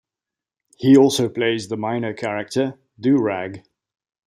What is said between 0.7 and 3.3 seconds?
He also plays the minor character Doo